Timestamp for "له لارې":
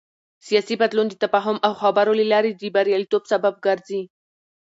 2.19-2.51